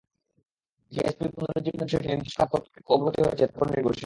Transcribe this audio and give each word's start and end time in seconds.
GSP 0.91 1.25
পুনরুজ্জীবনের 1.35 1.85
বিষয়টি 1.87 2.07
নির্দিষ্ট 2.09 2.37
খাতে 2.39 2.51
কতটুকু 2.53 2.89
অগ্রগতি 2.95 3.19
হয়েছে, 3.21 3.45
তার 3.45 3.55
ওপর 3.55 3.67
নির্ভরশীল। 3.71 3.99